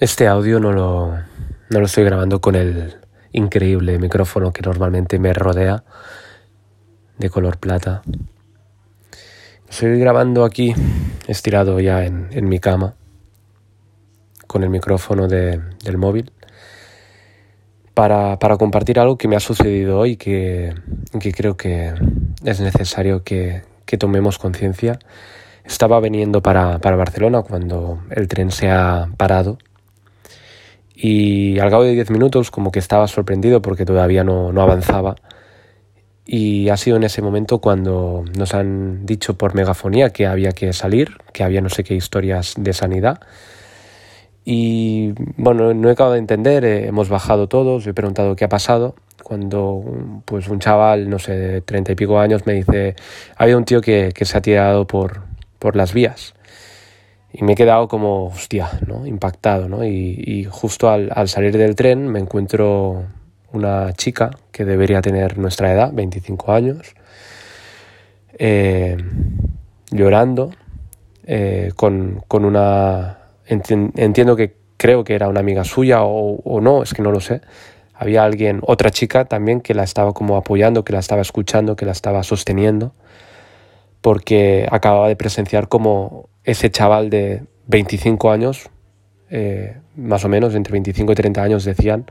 [0.00, 1.08] Este audio no lo,
[1.70, 2.98] no lo estoy grabando con el
[3.32, 5.82] increíble micrófono que normalmente me rodea
[7.18, 8.02] de color plata.
[9.68, 10.72] Estoy grabando aquí,
[11.26, 12.94] estirado ya en, en mi cama,
[14.46, 16.30] con el micrófono de, del móvil,
[17.92, 20.74] para, para, compartir algo que me ha sucedido hoy que,
[21.18, 21.92] que creo que
[22.44, 25.00] es necesario que, que tomemos conciencia.
[25.64, 29.58] Estaba viniendo para, para Barcelona cuando el tren se ha parado
[31.00, 35.14] y al cabo de 10 minutos como que estaba sorprendido porque todavía no, no, avanzaba.
[36.26, 40.72] Y ha sido en ese momento cuando nos han dicho por megafonía que había que
[40.72, 43.20] salir, que había no sé qué historias de sanidad.
[44.44, 48.48] Y bueno, no he acabado de entender, eh, hemos bajado todos, he preguntado qué ha
[48.48, 49.84] pasado cuando
[50.24, 52.96] pues un chaval, no sé, de treinta y pico años me dice,
[53.36, 55.22] ha habido un tío que, que se ha tirado por,
[55.60, 56.34] por las vías
[57.32, 59.06] y me he quedado como, hostia, ¿no?
[59.06, 59.68] impactado.
[59.68, 59.84] ¿no?
[59.84, 63.04] Y, justo al, al, salir del tren me encuentro
[63.52, 66.94] una chica que debería tener nuestra edad, 25 años,
[68.38, 68.96] eh,
[69.90, 70.52] llorando,
[71.24, 73.18] eh, con, con, una...
[73.46, 77.20] Entiendo que creo que era una amiga suya o, o no, es que no lo
[77.20, 77.40] sé.
[77.94, 81.84] Había alguien, otra chica también que la estaba como apoyando, que la estaba escuchando, que
[81.84, 82.92] la estaba sosteniendo,
[84.00, 88.70] porque acababa de presenciar como ese chaval de 25 años,
[89.28, 92.06] eh, más o menos, entre 25 y 30 años decían,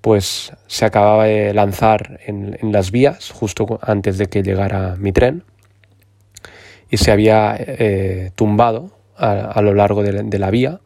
[0.00, 5.42] pues se acababa de lanzar en, las vías justo antes de que llegara mi tren
[6.88, 10.78] y se había eh, tumbado a, lo largo de la, vía,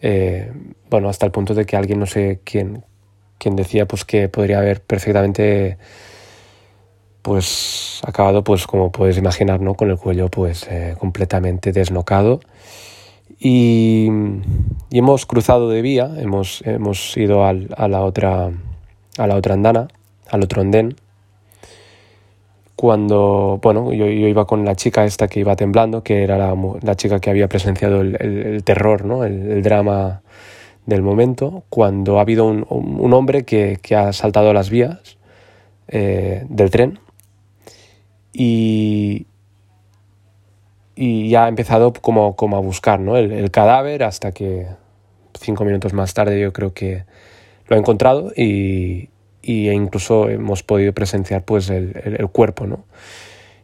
[0.00, 0.52] eh,
[0.88, 2.84] bueno, hasta el punto de que alguien, no sé quién,
[3.38, 5.78] quién decía, pues que podría haber perfectamente
[7.28, 12.40] pues acabado pues como puedes imaginar no con el cuello pues eh, completamente desnocado.
[13.38, 14.08] Y,
[14.88, 18.50] y, hemos cruzado de vía hemos, hemos ido al, a la otra
[19.18, 19.88] a la otra andana
[20.30, 20.96] al otro andén.
[22.74, 26.56] Cuando bueno yo, yo, iba con la chica esta que iba temblando que era la,
[26.80, 30.22] la chica que había presenciado el, el, el terror no el, el, drama
[30.86, 31.64] del momento.
[31.68, 35.18] Cuando ha habido un, un, hombre que, que, ha saltado las vías
[35.88, 36.98] eh, del tren
[38.32, 39.26] y,
[40.94, 43.16] y ya ha empezado como, como a buscar ¿no?
[43.16, 44.66] el, el, cadáver hasta que
[45.40, 47.04] cinco minutos más tarde yo creo que
[47.66, 49.10] lo ha encontrado y,
[49.42, 52.66] y incluso hemos podido presenciar pues el, el, cuerpo.
[52.66, 52.84] ¿no?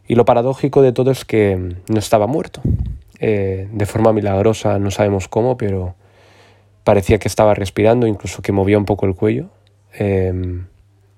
[0.07, 2.61] Y lo paradójico de todo es que no estaba muerto.
[3.19, 5.95] Eh, de forma milagrosa, no sabemos cómo, pero
[6.83, 9.49] parecía que estaba respirando, incluso que movía un poco el cuello.
[9.97, 10.33] Eh,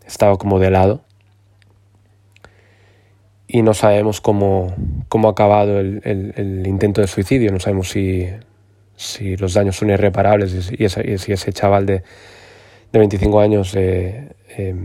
[0.05, 1.01] estaba como de lado
[3.47, 4.75] y no sabemos cómo,
[5.07, 8.27] cómo ha acabado el, el, el, intento de suicidio, no sabemos si,
[8.95, 12.03] si los daños son irreparables y, y si ese chaval de,
[12.91, 14.75] de 25 años eh, eh,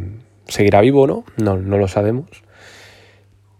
[0.46, 2.26] seguirá vivo o no, no, no lo sabemos.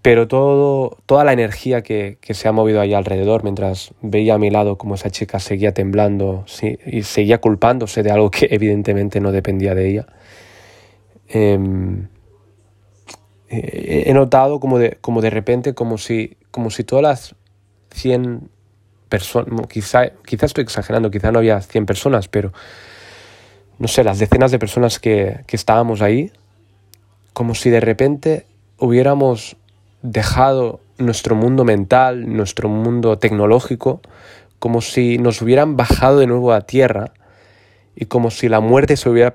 [0.03, 4.39] Pero todo, toda la energía que, que, se ha movido ahí alrededor, mientras veía a
[4.39, 9.21] mi lado como esa chica seguía temblando sí, y seguía culpándose de algo que evidentemente
[9.21, 10.07] no dependía de ella,
[11.29, 11.57] eh,
[13.53, 17.35] he notado como de, como de repente, como si, como si todas las
[17.95, 18.49] 100
[19.11, 22.53] personas, quizá, quizá estoy exagerando, quizá no había 100 personas, pero
[23.79, 26.33] no sé, las decenas de personas que, que estábamos ahí,
[27.35, 28.47] como si de repente
[28.79, 29.57] hubiéramos
[30.01, 34.01] dejado nuestro mundo mental, nuestro mundo tecnológico,
[34.59, 37.13] como si nos hubieran bajado de nuevo a tierra
[37.95, 39.33] y como si la muerte se hubiera,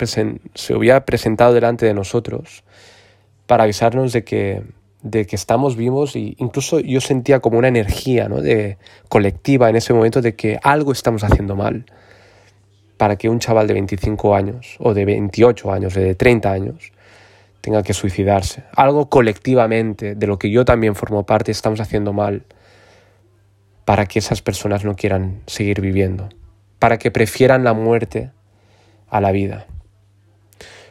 [0.55, 2.63] se hubiera presentado delante de nosotros
[3.47, 4.61] para avisarnos de que,
[5.01, 8.41] de que estamos vivos y incluso yo sentía como una energía ¿no?
[8.41, 8.77] de,
[9.09, 11.85] colectiva en ese momento de que algo estamos haciendo mal
[12.97, 16.91] para que un chaval de 25 años o de 28 años o de 30 años
[17.61, 18.63] tenga que suicidarse.
[18.75, 22.43] Algo colectivamente de lo que yo también formo parte estamos haciendo mal
[23.85, 26.27] para que esas personas no quieran seguir viviendo,
[26.79, 28.31] para que prefieran la muerte
[29.09, 29.67] a la vida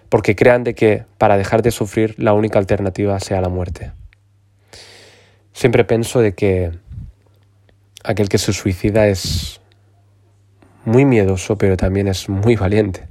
[0.09, 3.93] porque crean de que para dejar de sufrir la única alternativa sea la muerte.
[5.53, 6.73] Siempre pienso de que
[8.05, 9.61] aquel que se suicida es
[10.85, 13.09] muy miedoso, pero también es muy valiente.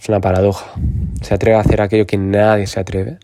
[0.00, 0.72] Es una paradoja.
[1.22, 3.18] Se atreve a hacer aquello que nadie se atreve,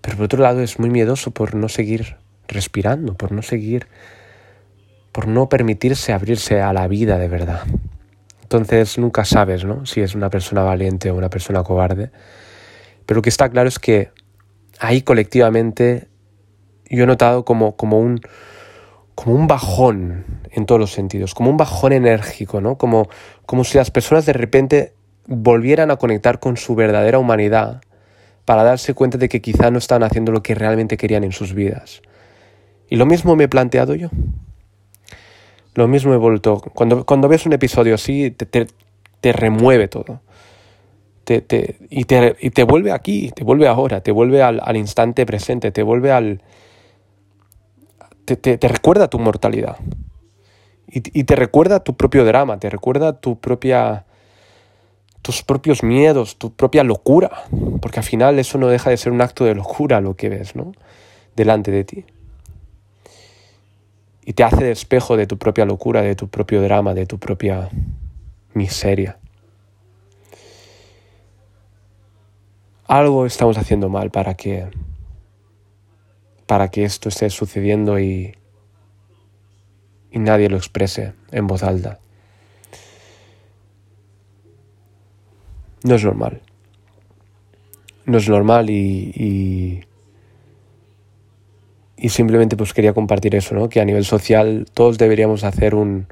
[0.00, 2.16] pero por otro lado es muy miedoso por no seguir
[2.48, 3.86] respirando, por no seguir,
[5.12, 7.62] por no permitirse abrirse a la vida de verdad.
[8.44, 9.86] Entonces nunca sabes ¿no?
[9.86, 12.10] si es una persona valiente o una persona cobarde.
[13.06, 14.10] Pero lo que está claro es que
[14.78, 16.08] ahí colectivamente
[16.90, 18.20] yo he notado como, como un,
[19.14, 22.76] como un bajón en todos los sentidos, como un bajón enérgico, ¿no?
[22.76, 23.08] Como,
[23.46, 24.94] como si las personas de repente
[25.26, 27.80] volvieran a conectar con su verdadera humanidad
[28.44, 31.54] para darse cuenta de que quizá no están haciendo lo que realmente querían en sus
[31.54, 32.02] vidas.
[32.90, 34.10] Y lo mismo me he planteado yo.
[35.74, 36.60] Lo mismo he vuelto.
[36.60, 38.66] Cuando, cuando ves un episodio así, te,
[39.20, 40.20] te, remueve todo.
[41.24, 44.76] Te, te, y, te, y, te, vuelve aquí, te vuelve ahora, te vuelve al, al
[44.76, 46.42] instante presente, te vuelve al.
[48.24, 49.76] Te, recuerda tu mortalidad.
[50.86, 54.04] Y, y, te recuerda tu propio drama, te recuerda tu propia.
[55.22, 57.30] tus propios miedos, tu propia locura.
[57.80, 60.54] Porque al final eso no deja de ser un acto de locura lo que ves,
[60.54, 60.72] ¿no?
[61.34, 62.04] Delante de ti
[64.26, 67.18] y te hace de espejo de tu propia locura, de tu propio drama, de tu
[67.18, 67.68] propia
[68.54, 69.18] miseria.
[72.86, 74.68] Algo estamos haciendo mal para que
[76.46, 78.34] para que esto esté sucediendo y,
[80.10, 82.00] y nadie lo exprese en voz alta.
[85.82, 86.42] No es normal.
[88.04, 89.84] No es normal y
[92.08, 93.68] simplemente pues quería compartir eso, ¿no?
[93.68, 96.06] Que a nivel social todos deberíamos hacer un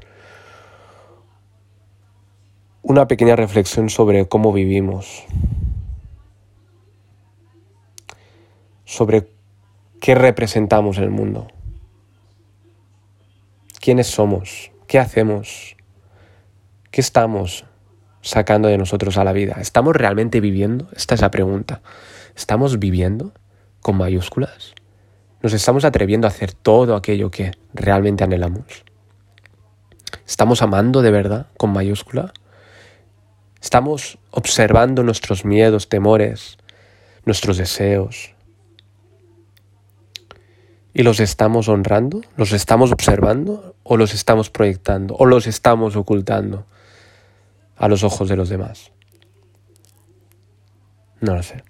[2.81, 5.23] una pequeña reflexión sobre cómo vivimos,
[8.83, 9.29] sobre
[10.01, 11.47] qué representamos en el mundo,
[13.79, 15.77] quiénes somos, qué hacemos,
[16.91, 17.65] qué estamos
[18.21, 19.57] sacando de nosotros a la vida.
[19.59, 20.89] ¿Estamos realmente viviendo?
[20.95, 21.81] Esta es la pregunta.
[22.35, 23.33] ¿Estamos viviendo
[23.81, 24.73] con mayúsculas?
[25.43, 28.85] Nos estamos atreviendo a hacer todo aquello que realmente anhelamos.
[30.25, 32.31] ¿Estamos amando de verdad con mayúscula?
[33.61, 36.57] ¿Estamos observando nuestros miedos, temores,
[37.25, 38.33] nuestros deseos?
[40.93, 42.21] ¿Y los estamos honrando?
[42.37, 43.75] ¿Los estamos observando?
[43.83, 45.15] ¿O los estamos proyectando?
[45.15, 46.65] ¿O los estamos ocultando
[47.75, 48.91] a los ojos de los demás?
[51.19, 51.63] No lo sé.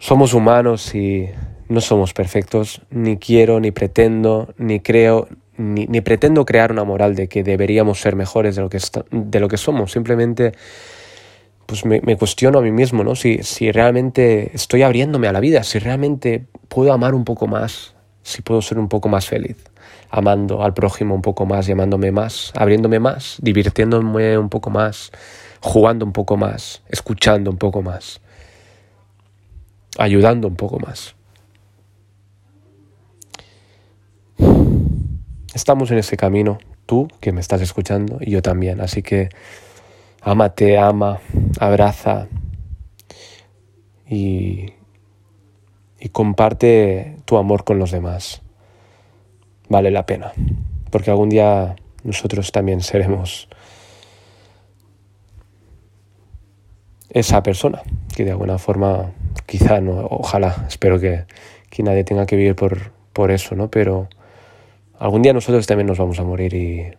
[0.00, 1.28] Somos humanos y
[1.68, 7.28] no somos perfectos, ni quiero, ni pretendo, ni creo, ni, pretendo crear una moral de
[7.28, 8.78] que deberíamos ser mejores de lo que,
[9.10, 9.92] de lo que somos.
[9.92, 10.52] Simplemente
[11.66, 13.14] pues me, cuestiono a mí mismo, ¿no?
[13.14, 17.94] Si, si realmente estoy abriéndome a la vida, si realmente puedo amar un poco más,
[18.22, 19.56] si puedo ser un poco más feliz,
[20.10, 25.10] amando al prójimo un poco más, llamándome más, abriéndome más, divirtiéndome un poco más,
[25.60, 28.20] jugando un poco más, escuchando un poco más,
[29.96, 31.14] ayudando un poco más.
[35.54, 38.80] Estamos en ese camino, tú que me estás escuchando y yo también.
[38.80, 39.28] Así que
[40.20, 41.20] ámate, ama,
[41.60, 42.26] abraza
[44.08, 44.72] y,
[46.00, 48.42] y comparte tu amor con los demás.
[49.68, 50.32] Vale la pena,
[50.90, 53.48] porque algún día nosotros también seremos
[57.10, 57.82] esa persona
[58.16, 59.12] que de alguna forma,
[59.46, 61.26] quizá, no, ojalá, espero que,
[61.70, 63.70] que nadie tenga que vivir por, por eso, ¿no?
[63.70, 64.08] Pero
[64.98, 66.92] algún día nosotros también nos vamos a morir y,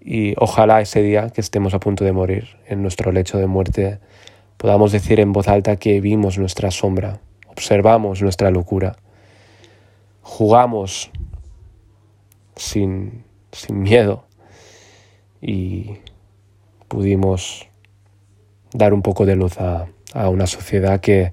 [0.00, 3.98] y ojalá ese día que estemos a punto de morir en nuestro lecho de muerte
[4.56, 8.96] podamos decir en voz alta que vimos nuestra sombra, observamos nuestra locura,
[10.20, 11.10] jugamos
[12.56, 14.26] sin, sin miedo
[15.40, 15.96] y
[16.88, 17.68] pudimos
[18.72, 21.32] dar un poco de luz a, a una sociedad que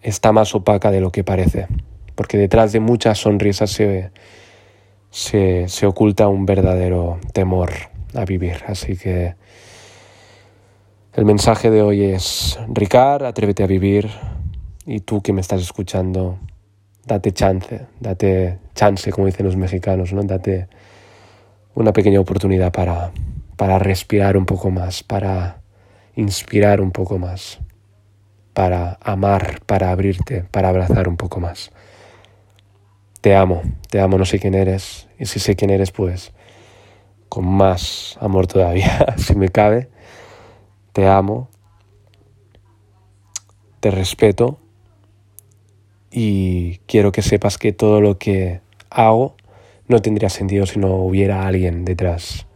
[0.00, 1.66] está más opaca de lo que parece
[2.20, 4.10] porque detrás de muchas sonrisas se,
[5.10, 7.72] se, oculta un verdadero temor
[8.14, 8.56] a vivir.
[8.66, 9.36] Así que
[11.14, 14.10] el mensaje de hoy es, Ricard, atrévete a vivir
[14.84, 16.38] y tú que me estás escuchando,
[17.06, 20.22] date chance, date chance, como dicen los mexicanos, ¿no?
[20.22, 20.68] date
[21.74, 23.12] una pequeña oportunidad para,
[23.56, 25.62] para respirar un poco más, para
[26.16, 27.60] inspirar un poco más,
[28.52, 31.72] para amar, para abrirte, para abrazar un poco más
[33.20, 36.32] te amo, te amo, no sé quién eres, y si sé quién eres, pues
[37.28, 39.88] con más amor todavía, si me cabe,
[40.92, 41.48] te amo,
[43.80, 44.58] te respeto
[46.10, 48.60] y quiero que sepas que todo lo que
[48.90, 49.36] hago
[49.86, 52.46] no tendría sentido si no hubiera alguien detrás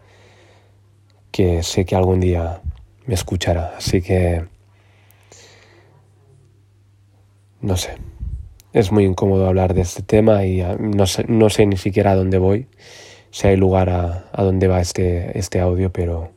[1.34, 2.62] que sé que algún día
[3.06, 3.74] me escuchará.
[3.76, 4.44] Así que,
[7.60, 7.96] no sé,
[8.74, 12.38] es muy incómodo hablar de este tema y ah, no sé, ni siquiera a dónde
[12.38, 12.66] voy,
[13.30, 16.32] si hay lugar a, dónde va este, este audio, pero,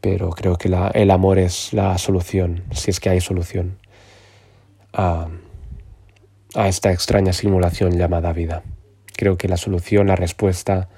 [0.00, 3.78] pero creo que el amor es la solución, si es que hay solución,
[4.92, 5.28] a,
[6.54, 8.64] a esta extraña simulación llamada vida.
[9.16, 10.88] Creo que la solución, la respuesta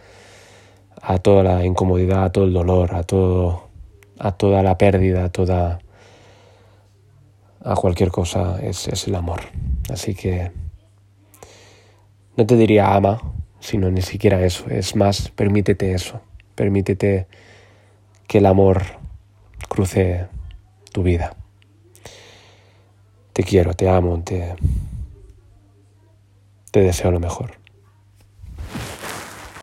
[1.03, 3.65] a toda la incomodidad, a todo el dolor, a todo
[4.19, 5.81] a toda la pérdida, a toda
[7.65, 9.41] a cualquier cosa es, es el amor.
[9.91, 10.53] Así que
[12.37, 13.21] no te diría ama,
[13.61, 14.69] sino ni siquiera eso.
[14.69, 16.21] Es más, permítete eso.
[16.55, 17.27] Permítete
[18.27, 18.83] que el amor
[19.69, 20.27] cruce
[20.93, 21.35] tu vida.
[23.33, 24.55] Te quiero, te amo, te,
[26.71, 27.64] te deseo lo mejor.